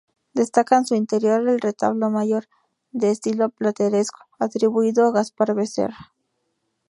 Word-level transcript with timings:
Destaca 0.33 0.77
en 0.77 0.85
su 0.87 0.95
interior 0.95 1.47
el 1.47 1.61
retablo 1.61 2.09
mayor, 2.09 2.47
de 2.91 3.11
estilo 3.11 3.49
plateresco, 3.49 4.23
atribuido 4.39 5.05
a 5.05 5.11
Gaspar 5.11 5.53
Becerra. 5.53 6.11